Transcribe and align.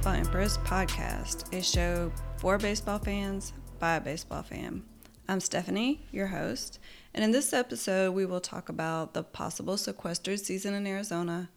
Baseball 0.00 0.14
Empress 0.14 0.56
podcast, 0.56 1.54
a 1.54 1.62
show 1.62 2.10
for 2.38 2.56
baseball 2.56 2.98
fans 2.98 3.52
by 3.78 3.96
a 3.96 4.00
baseball 4.00 4.42
fan. 4.42 4.82
I'm 5.28 5.40
Stephanie, 5.40 6.06
your 6.10 6.28
host, 6.28 6.78
and 7.12 7.22
in 7.22 7.32
this 7.32 7.52
episode, 7.52 8.14
we 8.14 8.24
will 8.24 8.40
talk 8.40 8.70
about 8.70 9.12
the 9.12 9.22
possible 9.22 9.76
sequestered 9.76 10.40
season 10.40 10.72
in 10.72 10.86
Arizona, 10.86 11.50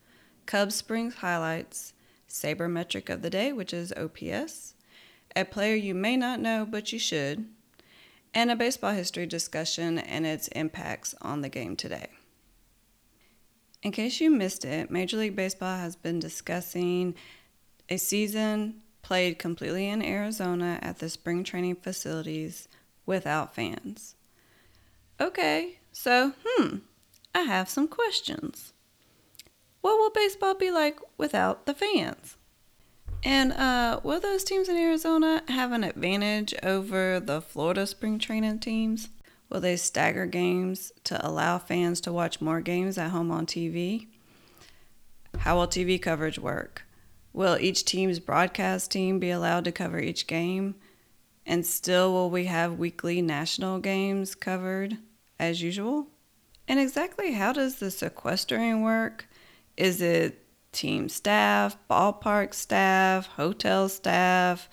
Cubs 0.46 0.76
Springs 0.76 1.16
highlights, 1.16 1.94
sabermetric 2.28 3.10
of 3.10 3.22
the 3.22 3.30
day, 3.30 3.54
which 3.54 3.72
is 3.72 3.94
OPS, 3.94 4.74
a 5.38 5.46
player 5.46 5.76
you 5.76 5.96
may 5.96 6.18
not 6.18 6.42
know 6.42 6.68
but 6.70 6.92
you 6.92 7.00
should, 7.00 7.46
and 8.34 8.52
a 8.52 8.58
baseball 8.58 8.92
history 8.92 9.26
discussion 9.26 9.98
and 10.00 10.26
its 10.26 10.50
impacts 10.50 11.16
on 11.22 11.40
the 11.40 11.50
game 11.50 11.78
today. 11.78 12.08
In 13.84 13.94
case 13.94 14.20
you 14.20 14.30
missed 14.30 14.66
it, 14.66 14.92
Major 14.92 15.16
League 15.16 15.38
Baseball 15.38 15.78
has 15.78 15.96
been 15.96 16.20
discussing 16.20 17.16
a 17.90 17.98
season 17.98 18.82
played 19.02 19.38
completely 19.38 19.88
in 19.88 20.02
Arizona 20.02 20.80
at 20.82 21.00
the 21.00 21.10
spring 21.10 21.44
training 21.44 21.76
facilities 21.76 22.68
without 23.06 23.54
fans. 23.54 24.16
Okay, 25.20 25.80
so, 25.92 26.34
hmm, 26.46 26.78
I 27.36 27.42
have 27.42 27.70
some 27.70 27.88
questions. 27.88 28.74
What 29.82 29.98
will 29.98 30.10
baseball 30.10 30.56
be 30.56 30.72
like 30.72 31.00
without 31.18 31.66
the 31.66 31.74
fans? 31.74 32.38
And 33.24 33.54
uh, 33.54 34.00
will 34.04 34.20
those 34.20 34.44
teams 34.44 34.68
in 34.68 34.76
Arizona 34.76 35.44
have 35.48 35.72
an 35.72 35.84
advantage 35.84 36.54
over 36.64 37.20
the 37.20 37.42
Florida 37.42 37.86
spring 37.86 38.20
training 38.20 38.60
teams? 38.60 39.10
Will 39.50 39.62
they 39.62 39.78
stagger 39.78 40.26
games 40.26 40.92
to 41.04 41.26
allow 41.26 41.58
fans 41.58 42.02
to 42.02 42.12
watch 42.12 42.42
more 42.42 42.60
games 42.60 42.98
at 42.98 43.12
home 43.12 43.32
on 43.32 43.46
TV? 43.46 44.08
How 45.40 45.58
will 45.58 45.68
TV 45.68 46.02
coverage 46.02 46.40
work? 46.40 46.84
Will 47.34 47.58
each 47.60 47.84
team's 47.84 48.20
broadcast 48.20 48.92
team 48.92 49.18
be 49.18 49.32
allowed 49.32 49.66
to 49.66 49.72
cover 49.72 50.00
each 50.00 50.28
game? 50.28 50.76
And 51.48 51.66
still, 51.66 52.14
will 52.14 52.30
we 52.30 52.46
have 52.46 52.78
weekly 52.78 53.24
national 53.24 53.80
games 53.80 54.36
covered 54.36 54.98
as 55.40 55.62
usual? 55.62 56.08
And 56.68 56.80
exactly 56.80 57.34
how 57.34 57.52
does 57.52 57.78
the 57.78 57.90
sequestering 57.90 58.84
work? 58.84 59.28
Is 59.76 60.00
it 60.00 60.46
team 60.72 61.10
staff, 61.10 61.76
ballpark 61.90 62.54
staff, 62.54 63.26
hotel 63.26 63.90
staff, 63.90 64.70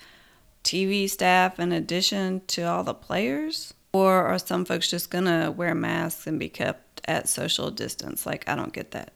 TV 0.63 1.09
staff, 1.09 1.59
in 1.59 1.71
addition 1.71 2.41
to 2.47 2.61
all 2.61 2.83
the 2.83 2.93
players? 2.93 3.73
Or 3.91 4.23
are 4.23 4.39
some 4.39 4.65
folks 4.65 4.89
just 4.89 5.09
gonna 5.09 5.51
wear 5.51 5.73
masks 5.73 6.27
and 6.27 6.39
be 6.39 6.47
kept 6.47 7.01
at 7.05 7.27
social 7.27 7.71
distance? 7.71 8.25
Like, 8.25 8.47
I 8.47 8.55
don't 8.55 8.71
get 8.71 8.91
that. 8.91 9.13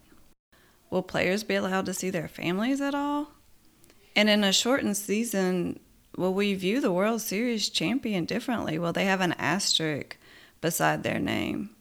Will 0.89 1.03
players 1.03 1.43
be 1.43 1.55
allowed 1.55 1.85
to 1.85 1.93
see 1.93 2.09
their 2.09 2.27
families 2.27 2.81
at 2.81 2.95
all? 2.95 3.34
And 4.15 4.29
in 4.29 4.43
a 4.43 4.53
shortened 4.53 4.97
season, 4.97 5.79
will 6.17 6.33
we 6.33 6.53
view 6.53 6.79
the 6.79 6.91
World 6.91 7.21
Series 7.21 7.69
champion 7.69 8.25
differently? 8.25 8.79
Will 8.79 8.93
they 8.93 9.05
have 9.05 9.21
an 9.21 9.33
asterisk 9.33 10.17
beside 10.61 11.03
their 11.03 11.19
name? 11.19 11.71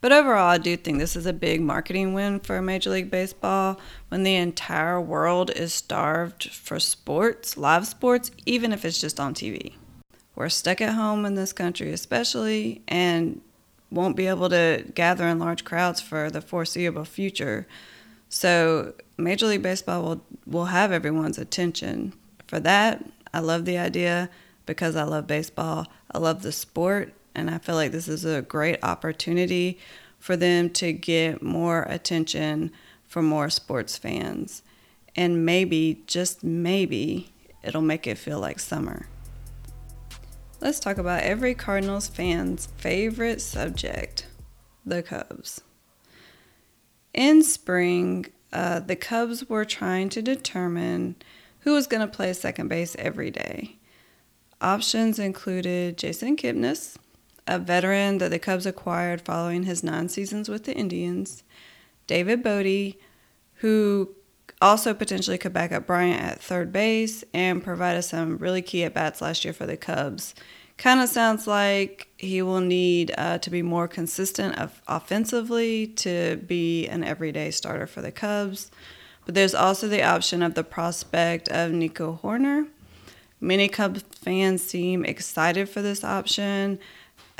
But 0.00 0.12
overall, 0.12 0.48
I 0.48 0.58
do 0.58 0.76
think 0.76 0.98
this 0.98 1.16
is 1.16 1.26
a 1.26 1.32
big 1.32 1.60
marketing 1.60 2.14
win 2.14 2.38
for 2.38 2.62
Major 2.62 2.90
League 2.90 3.10
Baseball 3.10 3.80
when 4.08 4.22
the 4.22 4.36
entire 4.36 5.00
world 5.00 5.50
is 5.50 5.74
starved 5.74 6.50
for 6.50 6.78
sports, 6.78 7.56
live 7.56 7.86
sports, 7.86 8.30
even 8.46 8.72
if 8.72 8.84
it's 8.84 9.00
just 9.00 9.18
on 9.18 9.34
TV. 9.34 9.74
We're 10.36 10.50
stuck 10.50 10.80
at 10.80 10.94
home 10.94 11.26
in 11.26 11.34
this 11.34 11.52
country, 11.52 11.92
especially, 11.92 12.82
and 12.86 13.40
won't 13.90 14.16
be 14.16 14.28
able 14.28 14.48
to 14.50 14.84
gather 14.94 15.26
in 15.26 15.40
large 15.40 15.64
crowds 15.64 16.00
for 16.00 16.30
the 16.30 16.40
foreseeable 16.40 17.04
future. 17.04 17.66
So, 18.28 18.94
Major 19.16 19.46
League 19.46 19.62
Baseball 19.62 20.02
will, 20.02 20.24
will 20.46 20.66
have 20.66 20.92
everyone's 20.92 21.38
attention. 21.38 22.12
For 22.46 22.60
that, 22.60 23.04
I 23.32 23.40
love 23.40 23.64
the 23.64 23.78
idea 23.78 24.28
because 24.66 24.96
I 24.96 25.04
love 25.04 25.26
baseball. 25.26 25.86
I 26.12 26.18
love 26.18 26.42
the 26.42 26.52
sport, 26.52 27.12
and 27.34 27.50
I 27.50 27.58
feel 27.58 27.74
like 27.74 27.92
this 27.92 28.08
is 28.08 28.24
a 28.24 28.42
great 28.42 28.82
opportunity 28.82 29.78
for 30.18 30.36
them 30.36 30.70
to 30.70 30.92
get 30.92 31.42
more 31.42 31.82
attention 31.84 32.70
for 33.06 33.22
more 33.22 33.48
sports 33.48 33.96
fans. 33.96 34.62
And 35.16 35.44
maybe, 35.46 36.02
just 36.06 36.44
maybe, 36.44 37.32
it'll 37.62 37.82
make 37.82 38.06
it 38.06 38.18
feel 38.18 38.40
like 38.40 38.58
summer. 38.58 39.06
Let's 40.60 40.80
talk 40.80 40.98
about 40.98 41.22
every 41.22 41.54
Cardinals 41.54 42.08
fan's 42.08 42.66
favorite 42.76 43.40
subject 43.40 44.26
the 44.84 45.02
Cubs. 45.02 45.60
In 47.14 47.42
spring, 47.42 48.26
uh, 48.52 48.80
the 48.80 48.96
Cubs 48.96 49.48
were 49.48 49.64
trying 49.64 50.08
to 50.10 50.22
determine 50.22 51.16
who 51.60 51.72
was 51.72 51.86
going 51.86 52.00
to 52.00 52.14
play 52.14 52.32
second 52.32 52.68
base 52.68 52.96
every 52.98 53.30
day. 53.30 53.76
Options 54.60 55.18
included 55.18 55.98
Jason 55.98 56.36
Kipnis, 56.36 56.96
a 57.46 57.58
veteran 57.58 58.18
that 58.18 58.30
the 58.30 58.38
Cubs 58.38 58.66
acquired 58.66 59.20
following 59.20 59.64
his 59.64 59.82
nine 59.82 60.08
seasons 60.08 60.48
with 60.48 60.64
the 60.64 60.74
Indians, 60.74 61.42
David 62.06 62.42
Bote, 62.42 62.94
who 63.54 64.14
also 64.60 64.94
potentially 64.94 65.38
could 65.38 65.52
back 65.52 65.72
up 65.72 65.86
Bryant 65.86 66.20
at 66.20 66.40
third 66.40 66.72
base 66.72 67.24
and 67.32 67.62
provided 67.62 68.02
some 68.02 68.38
really 68.38 68.62
key 68.62 68.84
at 68.84 68.94
bats 68.94 69.20
last 69.20 69.44
year 69.44 69.54
for 69.54 69.66
the 69.66 69.76
Cubs. 69.76 70.34
Kind 70.78 71.00
of 71.00 71.08
sounds 71.08 71.48
like 71.48 72.06
he 72.16 72.40
will 72.40 72.60
need 72.60 73.12
uh, 73.18 73.38
to 73.38 73.50
be 73.50 73.62
more 73.62 73.88
consistent 73.88 74.56
of 74.56 74.80
offensively 74.86 75.88
to 75.88 76.36
be 76.46 76.86
an 76.86 77.02
everyday 77.02 77.50
starter 77.50 77.88
for 77.88 78.00
the 78.00 78.12
Cubs. 78.12 78.70
But 79.26 79.34
there's 79.34 79.56
also 79.56 79.88
the 79.88 80.04
option 80.04 80.40
of 80.40 80.54
the 80.54 80.62
prospect 80.62 81.48
of 81.48 81.72
Nico 81.72 82.20
Hoerner. 82.22 82.68
Many 83.40 83.66
Cubs 83.66 84.02
fans 84.02 84.62
seem 84.62 85.04
excited 85.04 85.68
for 85.68 85.82
this 85.82 86.04
option. 86.04 86.78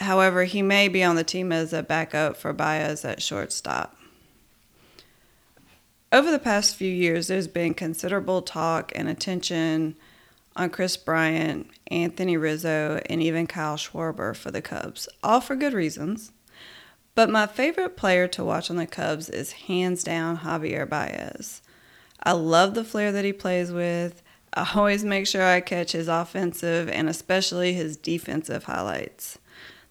However, 0.00 0.43
he 0.43 0.60
may 0.60 0.88
be 0.88 1.05
on 1.05 1.15
the 1.15 1.22
team 1.22 1.53
as 1.53 1.72
a 1.72 1.84
backup 1.84 2.37
for 2.37 2.53
Baez 2.53 3.05
at 3.05 3.22
shortstop. 3.22 3.97
Over 6.10 6.32
the 6.32 6.38
past 6.41 6.75
few 6.75 6.93
years, 6.93 7.28
there's 7.28 7.49
been 7.49 7.75
considerable 7.75 8.43
talk 8.43 8.91
and 8.97 9.09
attention 9.09 9.97
on 10.59 10.71
Kris 10.71 10.97
Bryant, 10.97 11.71
Anthony 11.87 12.37
Rizzo, 12.37 13.01
and 13.07 13.23
even 13.23 13.47
Kyle 13.47 13.77
Schwarber 13.77 14.37
for 14.37 14.51
the 14.51 14.61
Cubs, 14.61 15.09
all 15.23 15.41
for 15.41 15.55
good 15.55 15.73
reasons. 15.73 16.33
But 17.15 17.31
my 17.31 17.47
favorite 17.47 17.97
player 17.97 18.29
to 18.29 18.45
watch 18.45 18.69
on 18.71 18.77
the 18.77 18.87
Cubs 18.87 19.31
is 19.31 19.53
hands 19.53 20.03
down 20.03 20.39
Javier 20.39 20.89
Baez. 20.89 21.63
I 22.23 22.33
love 22.33 22.75
the 22.75 22.85
flair 22.85 23.13
that 23.13 23.25
he 23.25 23.33
plays 23.33 23.71
with. 23.71 24.23
I 24.53 24.69
always 24.75 25.05
make 25.05 25.27
sure 25.27 25.45
I 25.45 25.61
catch 25.61 25.93
his 25.93 26.09
offensive 26.09 26.89
and 26.89 27.09
especially 27.09 27.75
his 27.75 27.97
defensive 27.97 28.65
highlights. 28.65 29.39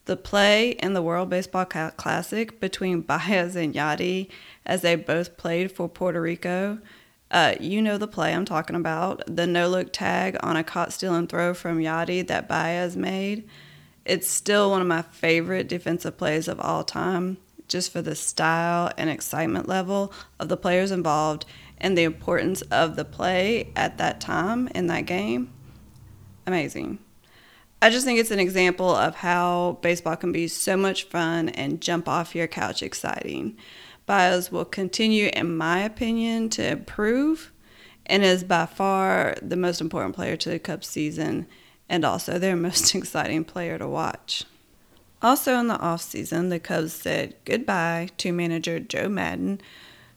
The 0.05 0.17
play 0.17 0.71
in 0.71 0.93
the 0.93 1.01
World 1.01 1.29
Baseball 1.29 1.65
Classic 1.65 2.59
between 2.59 3.01
Baez 3.07 3.55
and 3.55 3.73
Yadi, 3.73 4.29
as 4.65 4.81
they 4.81 4.95
both 4.95 5.37
played 5.37 5.71
for 5.71 5.87
Puerto 5.87 6.21
Rico, 6.21 6.79
uh, 7.29 7.55
you 7.59 7.81
know 7.81 7.97
the 7.97 8.07
play 8.07 8.33
I'm 8.33 8.45
talking 8.45 8.75
about. 8.75 9.23
The 9.27 9.47
no 9.47 9.67
look 9.67 9.91
tag 9.91 10.37
on 10.41 10.55
a 10.55 10.63
caught 10.63 10.93
steal 10.93 11.13
and 11.13 11.27
throw 11.27 11.53
from 11.53 11.79
Yadi 11.79 12.25
that 12.27 12.47
Baez 12.47 12.95
made. 12.95 13.47
It's 14.05 14.27
still 14.27 14.71
one 14.71 14.81
of 14.81 14.87
my 14.87 15.01
favorite 15.01 15.67
defensive 15.67 16.17
plays 16.17 16.47
of 16.47 16.59
all 16.61 16.83
time, 16.83 17.37
just 17.67 17.91
for 17.91 18.01
the 18.01 18.15
style 18.15 18.91
and 18.97 19.09
excitement 19.09 19.67
level 19.67 20.13
of 20.39 20.47
the 20.47 20.55
players 20.55 20.91
involved 20.91 21.45
and 21.77 21.97
the 21.97 22.03
importance 22.03 22.61
of 22.63 22.95
the 22.95 23.05
play 23.05 23.71
at 23.75 23.97
that 23.97 24.21
time 24.21 24.67
in 24.69 24.87
that 24.87 25.05
game. 25.05 25.51
Amazing. 26.45 26.99
I 27.81 27.89
just 27.89 28.05
think 28.05 28.19
it's 28.19 28.31
an 28.31 28.39
example 28.39 28.89
of 28.89 29.15
how 29.15 29.77
baseball 29.81 30.15
can 30.15 30.31
be 30.31 30.47
so 30.47 30.75
much 30.75 31.03
fun 31.03 31.49
and 31.49 31.81
jump 31.81 32.07
off 32.07 32.33
your 32.33 32.47
couch 32.47 32.81
exciting. 32.81 33.57
Baez 34.07 34.51
will 34.51 34.65
continue, 34.65 35.29
in 35.33 35.55
my 35.55 35.81
opinion, 35.81 36.49
to 36.49 36.67
improve 36.67 37.51
and 38.07 38.23
is 38.23 38.43
by 38.43 38.65
far 38.65 39.35
the 39.43 39.55
most 39.55 39.81
important 39.81 40.15
player 40.15 40.35
to 40.35 40.49
the 40.49 40.57
Cubs 40.57 40.87
season 40.87 41.45
and 41.87 42.03
also 42.03 42.39
their 42.39 42.55
most 42.67 42.95
exciting 42.95 43.43
player 43.43 43.77
to 43.77 43.87
watch. 43.87 44.43
Also 45.21 45.59
in 45.59 45.67
the 45.67 45.77
offseason, 45.77 46.49
the 46.49 46.59
Cubs 46.59 46.93
said 46.93 47.35
goodbye 47.45 48.09
to 48.17 48.31
manager 48.31 48.79
Joe 48.79 49.07
Maddon, 49.07 49.61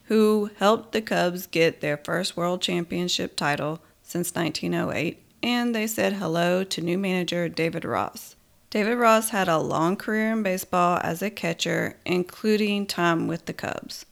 who 0.05 0.51
helped 0.57 0.93
the 0.93 1.03
Cubs 1.03 1.47
get 1.47 1.83
their 1.83 1.99
first 1.99 2.37
world 2.37 2.63
championship 2.63 3.37
title 3.37 3.81
since 4.03 4.35
1908 4.35 5.23
and 5.43 5.75
they 5.75 5.87
said 5.87 6.15
hello 6.15 6.65
to 6.65 6.81
new 6.81 6.99
manager 6.99 7.49
David 7.49 7.85
Ross. 7.85 8.37
David 8.71 8.99
Ross 8.99 9.31
had 9.31 9.49
a 9.49 9.59
long 9.59 9.97
career 9.97 10.31
in 10.31 10.45
baseball 10.45 11.01
as 11.03 11.23
a 11.23 11.31
catcher, 11.31 11.97
including 12.07 12.87
time 12.87 13.27
with 13.27 13.47
the 13.47 13.53
Cubs. 13.53 14.07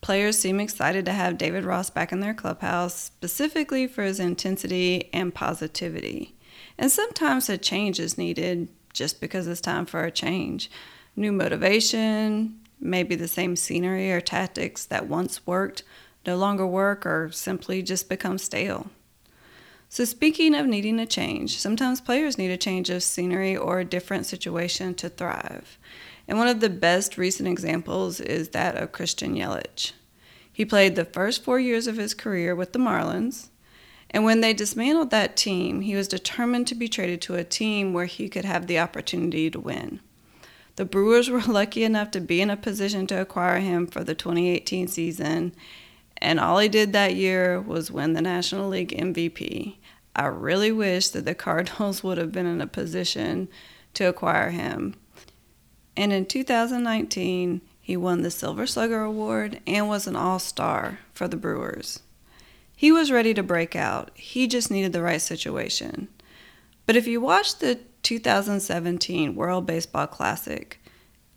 Players 0.00 0.36
seem 0.36 0.58
excited 0.58 1.04
to 1.04 1.12
have 1.12 1.38
David 1.38 1.64
Ross 1.64 1.88
back 1.88 2.10
in 2.10 2.18
their 2.18 2.34
clubhouse, 2.34 2.94
specifically 2.96 3.86
for 3.86 4.02
his 4.02 4.18
intensity 4.18 5.08
and 5.12 5.32
positivity. 5.32 6.34
And 6.76 6.90
sometimes 6.90 7.48
a 7.48 7.56
change 7.56 8.00
is 8.00 8.18
needed 8.18 8.68
just 8.92 9.20
because 9.20 9.46
it's 9.46 9.60
time 9.60 9.86
for 9.86 10.02
a 10.02 10.10
change. 10.10 10.68
New 11.14 11.30
motivation, 11.30 12.58
maybe 12.80 13.14
the 13.14 13.28
same 13.28 13.54
scenery 13.54 14.10
or 14.10 14.20
tactics 14.20 14.84
that 14.86 15.06
once 15.06 15.46
worked 15.46 15.84
no 16.26 16.36
longer 16.36 16.66
work 16.66 17.06
or 17.06 17.30
simply 17.30 17.82
just 17.82 18.08
become 18.08 18.36
stale. 18.36 18.90
So, 19.88 20.04
speaking 20.04 20.54
of 20.54 20.66
needing 20.66 20.98
a 20.98 21.06
change, 21.06 21.58
sometimes 21.58 22.00
players 22.00 22.38
need 22.38 22.50
a 22.50 22.56
change 22.56 22.90
of 22.90 23.02
scenery 23.02 23.56
or 23.56 23.78
a 23.78 23.84
different 23.84 24.26
situation 24.26 24.94
to 24.94 25.08
thrive. 25.08 25.78
And 26.28 26.38
one 26.38 26.48
of 26.48 26.60
the 26.60 26.68
best 26.68 27.16
recent 27.16 27.48
examples 27.48 28.20
is 28.20 28.48
that 28.48 28.76
of 28.76 28.92
Christian 28.92 29.36
Yelich. 29.36 29.92
He 30.52 30.64
played 30.64 30.96
the 30.96 31.04
first 31.04 31.44
four 31.44 31.60
years 31.60 31.86
of 31.86 31.96
his 31.96 32.14
career 32.14 32.54
with 32.54 32.72
the 32.72 32.78
Marlins, 32.78 33.48
and 34.10 34.24
when 34.24 34.40
they 34.40 34.52
dismantled 34.52 35.10
that 35.10 35.36
team, 35.36 35.82
he 35.82 35.94
was 35.94 36.08
determined 36.08 36.66
to 36.68 36.74
be 36.74 36.88
traded 36.88 37.20
to 37.22 37.34
a 37.34 37.44
team 37.44 37.92
where 37.92 38.06
he 38.06 38.28
could 38.28 38.44
have 38.44 38.66
the 38.66 38.78
opportunity 38.78 39.50
to 39.50 39.60
win. 39.60 40.00
The 40.76 40.84
Brewers 40.84 41.28
were 41.28 41.40
lucky 41.46 41.84
enough 41.84 42.10
to 42.12 42.20
be 42.20 42.40
in 42.40 42.50
a 42.50 42.56
position 42.56 43.06
to 43.08 43.20
acquire 43.20 43.60
him 43.60 43.86
for 43.86 44.04
the 44.04 44.14
2018 44.14 44.88
season, 44.88 45.52
and 46.26 46.40
all 46.40 46.58
he 46.58 46.68
did 46.68 46.92
that 46.92 47.14
year 47.14 47.60
was 47.60 47.92
win 47.92 48.14
the 48.14 48.20
National 48.20 48.68
League 48.68 48.88
MVP. 48.88 49.76
I 50.16 50.26
really 50.26 50.72
wish 50.72 51.10
that 51.10 51.24
the 51.24 51.34
Cardinals 51.46 52.02
would 52.02 52.18
have 52.18 52.32
been 52.32 52.46
in 52.46 52.60
a 52.60 52.66
position 52.66 53.48
to 53.94 54.08
acquire 54.08 54.50
him. 54.50 54.96
And 55.96 56.12
in 56.12 56.26
2019, 56.26 57.60
he 57.80 57.96
won 57.96 58.22
the 58.22 58.32
Silver 58.32 58.66
Slugger 58.66 59.02
Award 59.02 59.60
and 59.68 59.88
was 59.88 60.08
an 60.08 60.16
All 60.16 60.40
Star 60.40 60.98
for 61.14 61.28
the 61.28 61.36
Brewers. 61.36 62.00
He 62.74 62.90
was 62.90 63.12
ready 63.12 63.32
to 63.32 63.44
break 63.44 63.76
out, 63.76 64.10
he 64.14 64.48
just 64.48 64.68
needed 64.68 64.92
the 64.92 65.02
right 65.02 65.22
situation. 65.22 66.08
But 66.86 66.96
if 66.96 67.06
you 67.06 67.20
watched 67.20 67.60
the 67.60 67.78
2017 68.02 69.36
World 69.36 69.64
Baseball 69.64 70.08
Classic, 70.08 70.80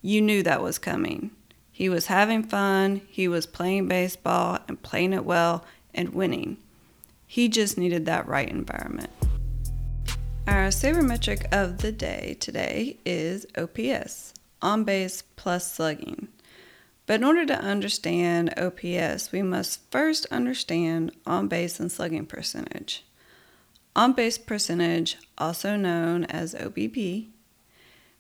you 0.01 0.19
knew 0.19 0.41
that 0.41 0.63
was 0.63 0.79
coming. 0.79 1.29
He 1.79 1.87
was 1.87 2.07
having 2.07 2.43
fun, 2.43 2.99
he 3.09 3.29
was 3.29 3.45
playing 3.45 3.87
baseball 3.87 4.59
and 4.67 4.83
playing 4.83 5.13
it 5.13 5.23
well 5.23 5.63
and 5.93 6.09
winning. 6.09 6.57
He 7.25 7.47
just 7.47 7.77
needed 7.77 8.05
that 8.05 8.27
right 8.27 8.49
environment. 8.49 9.11
Our 10.45 10.67
sabermetric 10.71 11.45
of 11.53 11.77
the 11.77 11.93
day 11.93 12.35
today 12.41 12.97
is 13.05 13.45
OPS, 13.57 14.33
on 14.61 14.83
base 14.83 15.23
plus 15.37 15.71
slugging. 15.71 16.27
But 17.05 17.21
in 17.21 17.23
order 17.23 17.45
to 17.45 17.57
understand 17.57 18.53
OPS, 18.57 19.31
we 19.31 19.41
must 19.41 19.89
first 19.89 20.25
understand 20.25 21.13
on 21.25 21.47
base 21.47 21.79
and 21.79 21.89
slugging 21.89 22.25
percentage. 22.25 23.05
On 23.95 24.11
base 24.11 24.37
percentage, 24.37 25.15
also 25.37 25.77
known 25.77 26.25
as 26.25 26.53
OBP, 26.55 27.27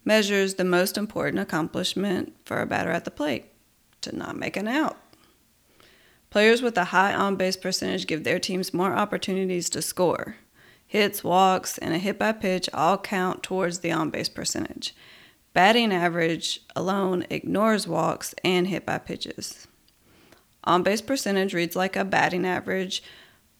measures 0.05 0.55
the 0.55 0.63
most 0.63 0.97
important 0.97 1.41
accomplishment 1.41 2.33
for 2.45 2.61
a 2.61 2.65
batter 2.65 2.91
at 2.91 3.03
the 3.03 3.11
plate 3.11 3.48
to 4.01 4.15
not 4.15 4.37
make 4.37 4.57
an 4.57 4.67
out. 4.67 4.97
Players 6.29 6.61
with 6.61 6.77
a 6.77 6.85
high 6.85 7.13
on 7.13 7.35
base 7.35 7.57
percentage 7.57 8.05
give 8.05 8.23
their 8.23 8.39
teams 8.39 8.73
more 8.73 8.93
opportunities 8.93 9.69
to 9.71 9.81
score. 9.81 10.35
Hits, 10.85 11.23
walks, 11.23 11.77
and 11.77 11.93
a 11.93 11.97
hit 11.97 12.19
by 12.19 12.31
pitch 12.31 12.69
all 12.73 12.97
count 12.97 13.43
towards 13.43 13.79
the 13.79 13.91
on 13.91 14.09
base 14.09 14.29
percentage. 14.29 14.95
Batting 15.53 15.91
average 15.91 16.61
alone 16.75 17.25
ignores 17.29 17.87
walks 17.87 18.35
and 18.43 18.67
hit 18.67 18.85
by 18.85 18.99
pitches. 18.99 19.67
On 20.63 20.83
base 20.83 21.01
percentage 21.01 21.53
reads 21.53 21.75
like 21.75 21.95
a 21.95 22.05
batting 22.05 22.45
average, 22.45 23.01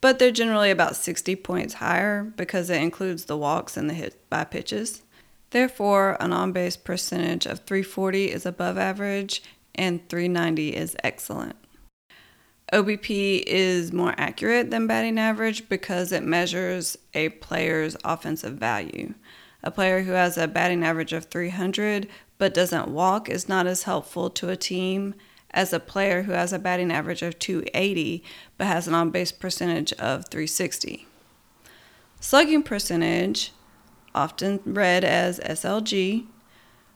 but 0.01 0.19
they're 0.19 0.31
generally 0.31 0.69
about 0.69 0.95
60 0.95 1.35
points 1.37 1.75
higher 1.75 2.23
because 2.23 2.69
it 2.69 2.81
includes 2.81 3.25
the 3.25 3.37
walks 3.37 3.75
and 3.77 3.89
the 3.89 3.93
hit 3.93 4.29
by 4.29 4.43
pitches. 4.43 5.01
Therefore, 5.49 6.15
an 6.19 6.31
on 6.31 6.51
base 6.51 6.77
percentage 6.77 7.45
of 7.47 7.59
340 7.59 8.31
is 8.31 8.45
above 8.45 8.77
average 8.77 9.41
and 9.75 10.07
390 10.09 10.75
is 10.75 10.95
excellent. 11.03 11.55
OBP 12.71 13.43
is 13.47 13.91
more 13.91 14.13
accurate 14.17 14.69
than 14.69 14.85
batting 14.85 15.17
average 15.17 15.67
because 15.69 16.11
it 16.11 16.23
measures 16.23 16.97
a 17.13 17.29
player's 17.29 17.97
offensive 18.03 18.53
value. 18.53 19.13
A 19.63 19.71
player 19.71 20.03
who 20.03 20.11
has 20.11 20.37
a 20.37 20.47
batting 20.47 20.83
average 20.83 21.13
of 21.13 21.25
300 21.25 22.07
but 22.37 22.53
doesn't 22.53 22.87
walk 22.87 23.27
is 23.29 23.49
not 23.49 23.67
as 23.67 23.83
helpful 23.83 24.29
to 24.29 24.49
a 24.49 24.55
team 24.55 25.15
as 25.51 25.73
a 25.73 25.79
player 25.79 26.23
who 26.23 26.31
has 26.31 26.53
a 26.53 26.59
batting 26.59 26.91
average 26.91 27.21
of 27.21 27.39
280 27.39 28.23
but 28.57 28.67
has 28.67 28.87
an 28.87 28.93
on 28.93 29.09
base 29.09 29.31
percentage 29.31 29.91
of 29.93 30.25
360. 30.29 31.07
Slugging 32.19 32.63
percentage, 32.63 33.51
often 34.13 34.59
read 34.65 35.03
as 35.03 35.39
SLG, 35.39 36.27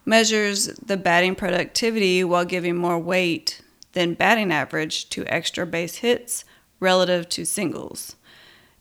measures 0.05 0.67
the 0.67 0.97
batting 0.97 1.35
productivity 1.35 2.23
while 2.23 2.45
giving 2.45 2.75
more 2.75 3.00
weight 3.00 3.61
than 3.94 4.13
batting 4.13 4.51
average 4.51 5.09
to 5.09 5.25
extra 5.27 5.65
base 5.65 5.97
hits 5.97 6.45
relative 6.79 7.29
to 7.29 7.45
singles. 7.45 8.15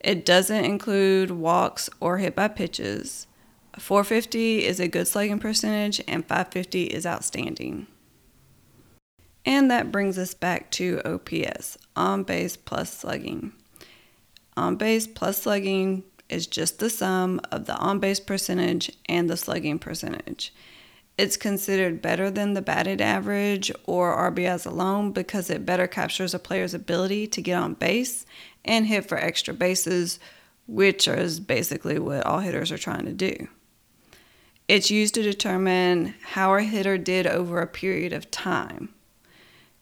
It 0.01 0.25
doesn't 0.25 0.65
include 0.65 1.31
walks 1.31 1.89
or 2.01 2.19
hit 2.19 2.35
by 2.35 2.49
pitches. 2.49 3.27
450 3.79 4.65
is 4.65 4.81
a 4.81 4.89
good 4.89 5.09
slugging 5.09 5.39
percentage, 5.39 6.03
and 6.07 6.27
550 6.27 6.85
is 6.85 7.07
outstanding. 7.07 7.87
And 9.45 9.71
that 9.71 9.91
brings 9.91 10.19
us 10.19 10.35
back 10.35 10.71
to 10.73 11.01
OPS, 11.05 11.79
on 11.97 12.23
base 12.25 12.57
plus 12.57 12.93
slugging. 12.93 13.53
On 14.57 14.77
base 14.77 15.07
plus 15.07 15.43
slugging 15.43 16.05
is 16.29 16.47
just 16.47 16.79
the 16.79 16.91
sum 16.91 17.41
of 17.51 17.67
the 17.67 17.77
on 17.77 17.99
base 17.99 18.21
percentage 18.21 18.91
and 19.09 19.31
the 19.31 19.37
slugging 19.37 19.79
percentage. 19.79 20.53
It's 21.19 21.37
considered 21.37 22.01
better 22.01 22.31
than 22.31 22.55
the 22.55 22.63
batted 22.63 23.01
average 23.01 23.71
or 23.87 24.17
RBIs 24.31 24.67
alone 24.67 25.13
because 25.13 25.51
it 25.51 25.67
better 25.67 25.87
captures 25.87 26.33
a 26.33 26.39
player's 26.39 26.75
ability 26.75 27.27
to 27.29 27.43
get 27.43 27.59
on 27.59 27.75
base 27.75 28.25
and 28.65 28.87
hit 28.87 29.09
for 29.09 29.19
extra 29.19 29.53
bases, 29.53 30.19
which 30.67 31.07
is 31.07 31.39
basically 31.39 31.99
what 31.99 32.25
all 32.25 32.41
hitters 32.41 32.73
are 32.73 32.79
trying 32.79 33.05
to 33.05 33.13
do. 33.13 33.49
It's 34.69 34.91
used 34.91 35.15
to 35.15 35.23
determine 35.23 36.15
how 36.23 36.55
a 36.55 36.63
hitter 36.63 36.97
did 36.97 37.27
over 37.27 37.61
a 37.61 37.67
period 37.67 38.13
of 38.15 38.31
time. 38.31 38.95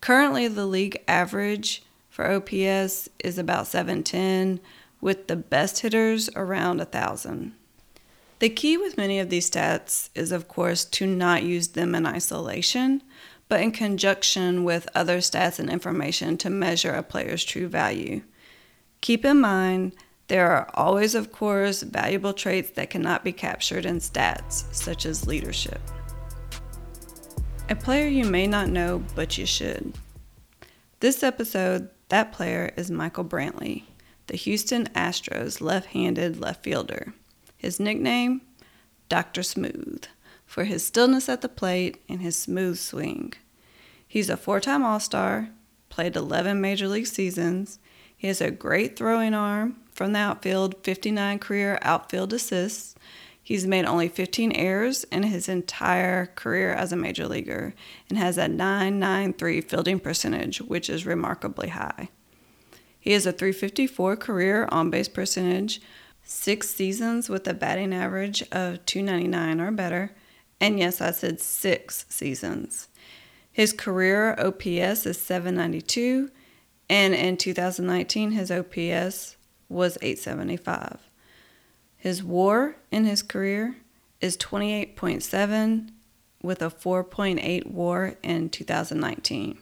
Currently, 0.01 0.49
the 0.49 0.67
league 0.67 1.03
average 1.07 1.85
for 2.09 2.29
OPS 2.29 3.09
is 3.23 3.39
about 3.39 3.69
710, 3.69 4.59
with 5.01 5.29
the 5.29 5.37
best 5.37 5.81
hitters 5.81 6.29
around 6.35 6.79
1,000. 6.79 7.55
The 8.41 8.49
key 8.49 8.79
with 8.79 8.97
many 8.97 9.19
of 9.21 9.29
these 9.29 9.51
stats 9.51 10.09
is, 10.15 10.33
of 10.33 10.49
course, 10.49 10.87
to 10.87 11.07
not 11.07 11.43
use 11.43 11.69
them 11.69 11.95
in 11.95 12.07
isolation, 12.07 13.03
but 13.49 13.61
in 13.61 13.71
conjunction 13.71 14.65
with 14.65 14.89
other 14.95 15.19
stats 15.19 15.59
and 15.59 15.69
information 15.69 16.39
to 16.39 16.49
measure 16.49 16.93
a 16.93 17.03
player's 17.03 17.45
true 17.45 17.69
value. 17.69 18.23
Keep 19.03 19.27
in 19.27 19.43
mind, 19.43 19.93
there 20.29 20.51
are 20.51 20.71
always, 20.73 21.15
of 21.15 21.33
course, 21.33 21.83
valuable 21.83 22.33
traits 22.33 22.71
that 22.71 22.89
cannot 22.89 23.25
be 23.25 23.33
captured 23.33 23.85
in 23.85 23.99
stats, 23.99 24.65
such 24.75 25.05
as 25.05 25.27
leadership. 25.27 25.81
A 27.69 27.77
player 27.77 28.09
you 28.09 28.25
may 28.25 28.47
not 28.47 28.71
know, 28.71 29.05
but 29.15 29.37
you 29.37 29.45
should. 29.45 29.93
This 31.01 31.23
episode, 31.23 31.91
that 32.09 32.33
player 32.33 32.73
is 32.79 32.91
Michael 32.91 33.25
Brantley, 33.25 33.85
the 34.29 34.39
Houston 34.39 34.87
Astros 34.95 35.61
left 35.61 35.89
handed 35.89 36.41
left 36.41 36.65
fielder. 36.65 37.13
His 37.61 37.79
nickname? 37.79 38.41
Dr. 39.11 39.43
Smooth, 39.43 40.07
for 40.47 40.65
his 40.65 40.83
stillness 40.83 41.29
at 41.29 41.43
the 41.43 41.49
plate 41.49 42.03
and 42.09 42.23
his 42.23 42.35
smooth 42.35 42.79
swing. 42.79 43.35
He's 44.09 44.31
a 44.31 44.39
four 44.39 44.61
time 44.61 44.83
All 44.83 44.99
Star, 44.99 45.51
played 45.91 46.17
11 46.17 46.59
major 46.59 46.89
league 46.89 47.07
seasons. 47.07 47.79
He 48.17 48.29
has 48.29 48.41
a 48.41 48.51
great 48.51 48.97
throwing 48.97 49.35
arm 49.35 49.77
from 49.93 50.15
the 50.15 50.21
outfield, 50.21 50.75
59 50.83 51.39
career 51.39 51.79
outfield 51.83 52.33
assists. 52.33 52.95
He's 53.43 53.67
made 53.67 53.85
only 53.85 54.09
15 54.09 54.53
errors 54.53 55.05
in 55.05 55.25
his 55.25 55.47
entire 55.47 56.27
career 56.37 56.73
as 56.73 56.93
a 56.93 56.97
major 56.97 57.29
leaguer 57.29 57.75
and 58.09 58.17
has 58.17 58.39
a 58.39 58.49
993 58.49 59.61
fielding 59.61 60.01
percentage, 60.01 60.63
which 60.63 60.89
is 60.89 61.05
remarkably 61.05 61.69
high. 61.69 62.09
He 62.99 63.13
has 63.13 63.27
a 63.27 63.33
354 63.33 64.17
career 64.17 64.67
on 64.73 64.89
base 64.89 65.09
percentage, 65.09 65.83
six 66.31 66.71
seasons 66.71 67.29
with 67.29 67.47
a 67.49 67.55
batting 67.55 67.93
average 67.93 68.43
of 68.53 68.85
299 68.87 69.61
or 69.61 69.73
better. 69.73 70.13
And 70.61 70.79
yes, 70.79 71.01
I 71.01 71.11
said 71.11 71.41
six 71.41 72.07
seasons. 72.09 72.89
His 73.51 73.73
career 73.73 74.35
OPS 74.39 75.07
is 75.07 75.21
792, 75.21 76.31
and 76.89 77.15
in 77.15 77.37
2019, 77.37 78.31
his 78.31 78.51
OPS 78.51 79.37
was 79.69 79.99
875. 80.01 81.11
His 81.97 82.23
WAR 82.23 82.77
in 82.93 83.05
his 83.05 83.23
career 83.23 83.77
is 84.21 84.37
28.7 84.37 85.91
with 86.43 86.63
a 86.63 86.71
4.8 86.71 87.67
WAR 87.67 88.15
in 88.23 88.49
2019. 88.49 89.59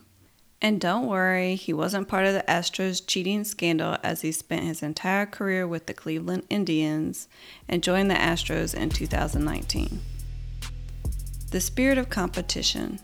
And 0.61 0.81
don't 0.81 1.07
worry, 1.07 1.55
he 1.55 1.73
wasn't 1.73 2.09
part 2.09 2.25
of 2.25 2.33
the 2.33 2.43
Astros 2.47 3.01
cheating 3.05 3.43
scandal 3.45 3.97
as 4.03 4.21
he 4.21 4.31
spent 4.31 4.63
his 4.63 4.83
entire 4.83 5.25
career 5.25 5.67
with 5.67 5.85
the 5.85 5.93
Cleveland 5.93 6.43
Indians 6.49 7.29
and 7.67 7.81
joined 7.83 8.11
the 8.11 8.15
Astros 8.15 8.75
in 8.75 8.89
2019. 8.89 10.01
The 11.51 11.61
spirit 11.61 11.97
of 11.97 12.09
competition, 12.09 12.99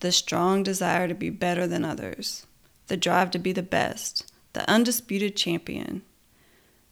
the 0.00 0.12
strong 0.12 0.62
desire 0.62 1.08
to 1.08 1.14
be 1.14 1.30
better 1.30 1.66
than 1.66 1.84
others, 1.84 2.46
the 2.88 2.96
drive 2.96 3.30
to 3.32 3.38
be 3.38 3.52
the 3.52 3.62
best, 3.62 4.30
the 4.52 4.68
undisputed 4.70 5.36
champion. 5.36 6.02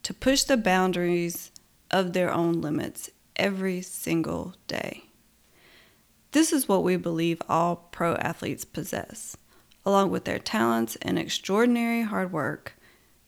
to 0.03 0.13
push 0.13 0.43
the 0.43 0.57
boundaries 0.57 1.51
of 1.91 2.13
their 2.13 2.31
own 2.33 2.61
limits 2.61 3.09
every 3.35 3.81
single 3.81 4.55
day. 4.67 5.03
This 6.31 6.53
is 6.53 6.67
what 6.67 6.83
we 6.83 6.95
believe 6.95 7.41
all 7.49 7.75
pro 7.91 8.15
athletes 8.15 8.65
possess, 8.65 9.35
along 9.85 10.11
with 10.11 10.25
their 10.25 10.39
talents 10.39 10.97
and 11.01 11.17
extraordinary 11.17 12.03
hard 12.03 12.31
work. 12.31 12.75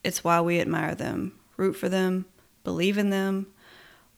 It's 0.03 0.23
why 0.23 0.41
we 0.41 0.59
admire 0.59 0.95
them, 0.95 1.33
root 1.57 1.73
for 1.73 1.89
them, 1.89 2.25
believe 2.63 2.97
in 2.97 3.09
them, 3.09 3.47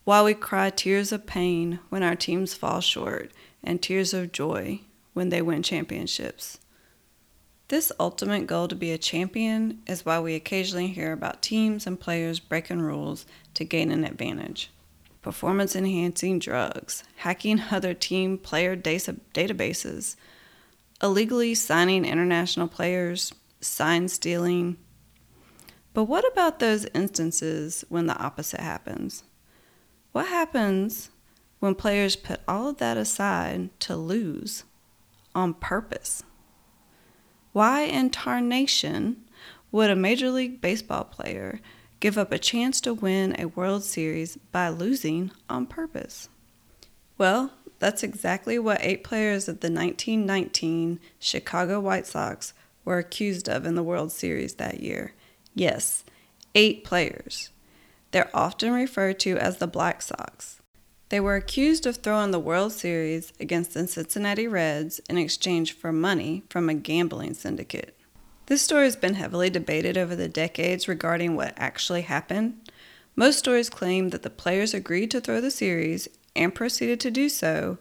why 0.04 0.22
we 0.22 0.34
cry 0.34 0.70
tears 0.70 1.12
of 1.12 1.26
pain 1.26 1.80
when 1.88 2.02
our 2.02 2.16
teams 2.16 2.54
fall 2.54 2.80
short 2.80 3.32
and 3.64 3.82
tears 3.82 4.14
of 4.14 4.32
joy 4.32 4.80
when 5.14 5.30
they 5.30 5.42
win 5.42 5.62
championships. 5.62 6.58
This 7.68 7.90
ultimate 7.98 8.46
goal 8.46 8.68
to 8.68 8.76
be 8.76 8.92
a 8.92 8.98
champion 8.98 9.80
is 9.88 10.06
why 10.06 10.20
we 10.20 10.36
occasionally 10.36 10.86
hear 10.86 11.12
about 11.12 11.42
teams 11.42 11.84
and 11.84 11.98
players 11.98 12.38
breaking 12.38 12.80
rules 12.80 13.26
to 13.54 13.64
gain 13.64 13.90
an 13.90 14.04
advantage. 14.04 14.70
Performance 15.20 15.74
enhancing 15.74 16.38
drugs, 16.38 17.02
hacking 17.16 17.62
other 17.72 17.92
team 17.92 18.38
player 18.38 18.76
databases, 18.76 20.14
illegally 21.02 21.54
signing 21.54 22.04
international 22.04 22.68
players, 22.68 23.34
sign 23.60 24.08
stealing. 24.08 24.76
But 25.92 26.04
what 26.04 26.30
about 26.30 26.58
those 26.58 26.86
instances 26.94 27.84
when 27.88 28.06
the 28.06 28.18
opposite 28.18 28.60
happens? 28.60 29.24
What 30.12 30.28
happens 30.28 31.10
when 31.58 31.74
players 31.74 32.16
put 32.16 32.40
all 32.46 32.68
of 32.68 32.78
that 32.78 32.96
aside 32.96 33.70
to 33.80 33.96
lose 33.96 34.64
on 35.34 35.54
purpose? 35.54 36.22
Why 37.52 37.82
in 37.82 38.10
tarnation 38.10 39.24
would 39.72 39.90
a 39.90 39.96
Major 39.96 40.30
League 40.30 40.60
Baseball 40.60 41.04
player 41.04 41.60
give 42.00 42.18
up 42.18 42.32
a 42.32 42.38
chance 42.38 42.80
to 42.82 42.94
win 42.94 43.34
a 43.38 43.46
World 43.46 43.82
Series 43.82 44.36
by 44.52 44.68
losing 44.68 45.30
on 45.48 45.66
purpose? 45.66 46.28
Well, 47.18 47.52
that's 47.78 48.02
exactly 48.02 48.58
what 48.58 48.78
eight 48.80 49.04
players 49.04 49.48
of 49.48 49.60
the 49.60 49.70
1919 49.70 50.98
Chicago 51.18 51.80
White 51.80 52.06
Sox 52.06 52.54
were 52.84 52.98
accused 52.98 53.48
of 53.48 53.66
in 53.66 53.74
the 53.74 53.82
World 53.82 54.12
Series 54.12 54.54
that 54.54 54.80
year. 54.80 55.14
Yes, 55.54 56.04
eight 56.54 56.84
players. 56.84 57.50
They're 58.12 58.30
often 58.34 58.72
referred 58.72 59.18
to 59.20 59.36
as 59.36 59.58
the 59.58 59.66
Black 59.66 60.00
Sox. 60.00 60.60
They 61.08 61.20
were 61.20 61.36
accused 61.36 61.86
of 61.86 61.96
throwing 61.96 62.30
the 62.30 62.40
World 62.40 62.72
Series 62.72 63.32
against 63.38 63.74
the 63.74 63.86
Cincinnati 63.86 64.48
Reds 64.48 65.00
in 65.08 65.18
exchange 65.18 65.72
for 65.72 65.92
money 65.92 66.42
from 66.48 66.68
a 66.68 66.74
gambling 66.74 67.34
syndicate. 67.34 67.96
This 68.46 68.62
story 68.62 68.84
has 68.84 68.96
been 68.96 69.14
heavily 69.14 69.50
debated 69.50 69.98
over 69.98 70.16
the 70.16 70.28
decades 70.28 70.88
regarding 70.88 71.36
what 71.36 71.54
actually 71.56 72.02
happened. 72.02 72.70
Most 73.14 73.38
stories 73.38 73.70
claim 73.70 74.10
that 74.10 74.22
the 74.22 74.30
players 74.30 74.72
agreed 74.72 75.10
to 75.12 75.20
throw 75.20 75.40
the 75.40 75.50
series 75.50 76.08
and 76.36 76.54
proceeded 76.54 77.00
to 77.00 77.10
do 77.10 77.28
so, 77.28 77.78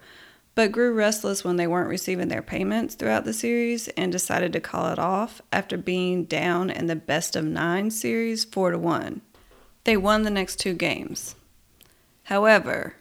but 0.55 0.71
grew 0.71 0.93
restless 0.93 1.43
when 1.43 1.57
they 1.57 1.67
weren't 1.67 1.89
receiving 1.89 2.29
their 2.29 2.41
payments 2.41 2.95
throughout 2.95 3.25
the 3.25 3.33
series 3.33 3.87
and 3.89 4.11
decided 4.11 4.53
to 4.53 4.59
call 4.59 4.91
it 4.91 4.97
off 4.97 5.41
after 5.51 5.77
being 5.77 6.23
down 6.23 6.69
in 6.69 6.87
the 6.87 6.95
best 6.95 7.35
of 7.35 7.43
nine 7.43 7.91
series 7.91 8.45
4 8.45 8.71
to 8.71 8.79
1. 8.79 9.21
They 9.83 9.97
won 9.97 10.23
the 10.23 10.29
next 10.29 10.59
two 10.59 10.73
games. 10.73 11.35
However, 12.23 12.95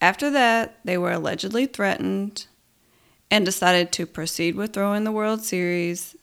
after 0.00 0.30
that, 0.30 0.78
they 0.84 0.96
were 0.96 1.12
allegedly 1.12 1.66
threatened 1.66 2.46
and 3.30 3.44
decided 3.44 3.92
to 3.92 4.06
proceed 4.06 4.54
with 4.54 4.72
throwing 4.72 5.04
the 5.04 5.12
World 5.12 5.42
Series 5.42 6.16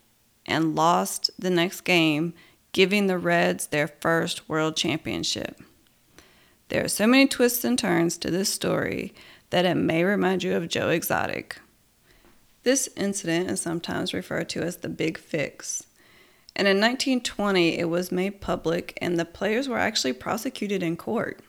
and 0.46 0.76
lost 0.76 1.30
the 1.38 1.50
next 1.50 1.82
game, 1.82 2.34
giving 2.72 3.08
the 3.08 3.18
Reds 3.18 3.68
their 3.68 3.88
first 3.88 4.48
World 4.50 4.76
Championship. 4.76 5.62
There 6.70 6.86
are 6.86 6.88
so 6.88 7.08
many 7.08 7.28
twists 7.28 7.64
and 7.64 7.78
turns 7.78 8.16
to 8.18 8.30
this 8.30 8.54
story 8.54 9.14
that 9.50 9.66
it 9.66 9.76
may 9.76 10.04
remind 10.04 10.44
you 10.44 10.56
of 10.56 10.70
Joe 10.70 10.90
Exotic. 10.90 11.60
This 12.62 12.88
incident 12.96 13.50
is 13.50 13.60
sometimes 13.60 14.14
referred 14.14 14.50
to 14.50 14.62
as 14.62 14.78
the 14.78 14.90
Big 14.90 15.18
Fix. 15.18 15.88
And 16.56 16.68
in 16.68 16.78
1920, 16.78 17.80
it 17.80 17.86
was 17.86 18.12
made 18.12 18.40
public, 18.40 18.96
and 19.02 19.18
the 19.18 19.26
players 19.26 19.68
were 19.68 19.80
actually 19.80 20.14
prosecuted 20.14 20.84
in 20.84 20.96
court. 20.96 21.42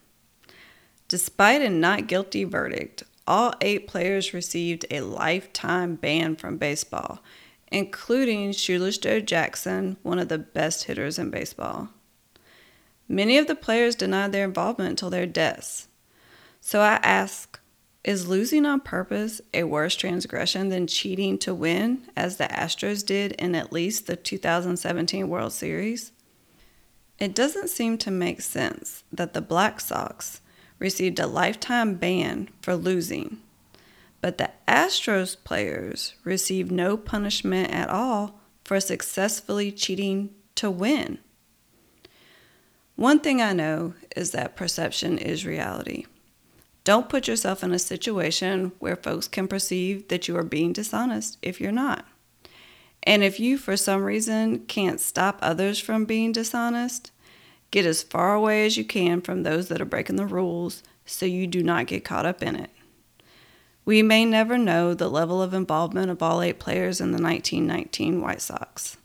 Despite 1.08 1.60
a 1.60 1.68
not 1.68 2.06
guilty 2.06 2.44
verdict, 2.44 3.02
all 3.26 3.52
eight 3.60 3.86
players 3.86 4.32
received 4.32 4.86
a 4.90 5.02
lifetime 5.02 5.96
ban 5.96 6.36
from 6.36 6.56
baseball, 6.56 7.18
including 7.70 8.52
Shoeless 8.52 8.96
Joe 8.96 9.20
Jackson, 9.20 9.98
one 10.02 10.18
of 10.18 10.28
the 10.28 10.38
best 10.38 10.84
hitters 10.84 11.18
in 11.18 11.28
baseball. 11.28 11.90
Many 13.10 13.38
of 13.38 13.48
the 13.48 13.56
players 13.56 13.96
denied 13.96 14.30
their 14.30 14.44
involvement 14.44 14.90
until 14.90 15.10
their 15.10 15.26
deaths. 15.26 15.88
So 16.60 16.80
I 16.80 17.00
ask 17.02 17.58
is 18.04 18.28
losing 18.28 18.64
on 18.64 18.78
purpose 18.78 19.40
a 19.52 19.64
worse 19.64 19.96
transgression 19.96 20.68
than 20.68 20.86
cheating 20.86 21.36
to 21.38 21.52
win, 21.52 22.08
as 22.14 22.36
the 22.36 22.44
Astros 22.44 23.04
did 23.04 23.32
in 23.32 23.56
at 23.56 23.72
least 23.72 24.06
the 24.06 24.14
2017 24.14 25.28
World 25.28 25.52
Series? 25.52 26.12
It 27.18 27.34
doesn't 27.34 27.70
seem 27.70 27.98
to 27.98 28.12
make 28.12 28.42
sense 28.42 29.02
that 29.12 29.34
the 29.34 29.42
Black 29.42 29.80
Sox, 29.80 30.40
received 30.78 31.18
a 31.18 31.26
lifetime 31.26 31.96
ban 31.96 32.48
for 32.62 32.76
losing, 32.76 33.38
but 34.20 34.38
the 34.38 34.52
Astros 34.68 35.36
players 35.42 36.14
received 36.22 36.70
no 36.70 36.96
punishment 36.96 37.72
at 37.72 37.90
all 37.90 38.40
for 38.64 38.78
successfully 38.78 39.72
cheating 39.72 40.30
to 40.54 40.70
win. 40.70 41.18
One 43.00 43.20
thing 43.20 43.40
I 43.40 43.54
know 43.54 43.94
is 44.14 44.32
that 44.32 44.56
perception 44.56 45.16
is 45.16 45.46
reality. 45.46 46.04
Don't 46.84 47.08
put 47.08 47.26
yourself 47.26 47.64
in 47.64 47.72
a 47.72 47.78
situation 47.78 48.72
where 48.78 48.94
folks 48.94 49.26
can 49.26 49.48
perceive 49.48 50.08
that 50.08 50.28
you 50.28 50.36
are 50.36 50.42
being 50.42 50.74
dishonest 50.74 51.38
if 51.40 51.62
you're 51.62 51.72
not. 51.72 52.04
And 53.04 53.22
if 53.22 53.40
you, 53.40 53.56
for 53.56 53.74
some 53.78 54.02
reason, 54.02 54.66
can't 54.66 55.00
stop 55.00 55.38
others 55.40 55.78
from 55.78 56.04
being 56.04 56.32
dishonest, 56.32 57.10
Get 57.70 57.86
as 57.86 58.02
far 58.02 58.34
away 58.34 58.66
as 58.66 58.76
you 58.76 58.84
can 58.84 59.22
from 59.22 59.44
those 59.44 59.68
that 59.68 59.80
are 59.80 59.86
breaking 59.86 60.16
the 60.16 60.26
rules 60.26 60.82
so 61.06 61.24
you 61.24 61.46
do 61.46 61.62
not 61.62 61.86
get 61.86 62.04
caught 62.04 62.26
up 62.26 62.42
in 62.42 62.54
it. 62.54 62.70
We 63.86 64.02
may 64.02 64.26
never 64.26 64.58
know 64.58 64.92
the 64.92 65.08
level 65.08 65.40
of 65.40 65.54
involvement 65.54 66.10
of 66.10 66.22
all 66.22 66.42
eight 66.42 66.58
players 66.58 67.00
in 67.00 67.12
the 67.12 67.22
1919 67.22 68.20
White 68.20 68.42
Sox. 68.42 68.98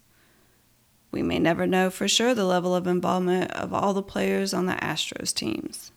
We 1.16 1.22
may 1.22 1.38
never 1.38 1.66
know 1.66 1.88
for 1.88 2.06
sure 2.06 2.34
the 2.34 2.44
level 2.44 2.74
of 2.74 2.86
involvement 2.86 3.50
of 3.52 3.72
all 3.72 3.94
the 3.94 4.02
players 4.02 4.52
on 4.52 4.66
the 4.66 4.74
Astros 4.74 5.32
teams. 5.32 5.90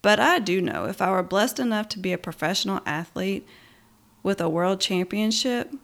But 0.00 0.20
I 0.20 0.38
do 0.38 0.60
know 0.60 0.84
if 0.84 1.02
I 1.02 1.10
were 1.10 1.24
blessed 1.24 1.58
enough 1.58 1.88
to 1.88 1.98
be 1.98 2.12
a 2.12 2.18
professional 2.18 2.82
athlete 2.86 3.44
with 4.22 4.40
a 4.40 4.48
world 4.48 4.80
championship, 4.80 5.74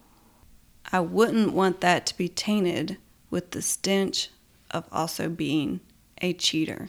I 0.89 1.01
wouldn't 1.01 1.51
want 1.51 1.81
that 1.81 2.05
to 2.05 2.17
be 2.17 2.29
tainted 2.29 2.95
with 3.29 3.51
the 3.51 3.61
stench 3.61 4.29
of 4.69 4.87
also 4.89 5.27
being 5.27 5.81
a 6.21 6.31
cheater. 6.31 6.87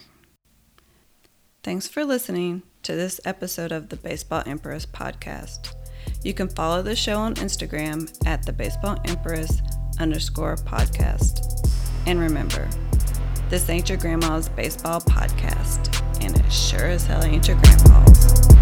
Thanks 1.63 1.89
for 1.89 2.05
listening 2.05 2.63
to 2.83 2.95
this 2.95 3.19
episode 3.25 3.73
of 3.73 3.89
the 3.89 3.97
Baseball 3.97 4.43
Empress 4.45 4.85
podcast. 4.85 5.75
You 6.23 6.33
can 6.33 6.47
follow 6.47 6.81
the 6.81 6.95
show 6.95 7.17
on 7.17 7.35
Instagram 7.35 8.09
at 8.25 8.45
the 8.45 8.53
Baseball 8.53 9.01
Empress 9.03 9.61
underscore 9.99 10.55
podcast. 10.55 11.39
And 12.05 12.19
remember, 12.19 12.69
this 13.49 13.69
ain't 13.69 13.89
your 13.89 13.97
grandma's 13.97 14.49
baseball 14.49 15.01
podcast, 15.01 16.01
and 16.23 16.37
it 16.37 16.51
sure 16.51 16.87
as 16.87 17.05
hell 17.05 17.23
ain't 17.23 17.47
your 17.47 17.57
grandpa's. 17.61 18.52